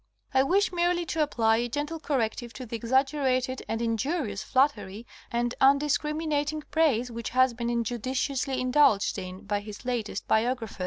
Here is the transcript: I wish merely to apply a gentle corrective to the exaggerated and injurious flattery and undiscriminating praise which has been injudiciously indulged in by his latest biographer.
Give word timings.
I 0.33 0.41
wish 0.41 0.71
merely 0.73 1.05
to 1.05 1.21
apply 1.21 1.57
a 1.57 1.69
gentle 1.69 1.99
corrective 1.99 2.53
to 2.53 2.65
the 2.65 2.75
exaggerated 2.75 3.61
and 3.67 3.83
injurious 3.83 4.41
flattery 4.41 5.05
and 5.31 5.53
undiscriminating 5.61 6.63
praise 6.71 7.11
which 7.11 7.29
has 7.29 7.53
been 7.53 7.69
injudiciously 7.69 8.59
indulged 8.59 9.19
in 9.19 9.41
by 9.45 9.59
his 9.59 9.85
latest 9.85 10.27
biographer. 10.27 10.79